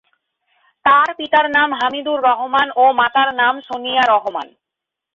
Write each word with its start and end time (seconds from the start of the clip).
তার 0.85 1.09
পিতার 1.17 1.45
নাম 1.57 1.69
হামিদুর 1.79 2.19
রহমান 2.29 2.67
ও 2.75 2.85
মাতার 2.99 3.29
নাম 3.41 3.55
সোনিয়া 3.67 4.03
রহমান। 4.05 4.47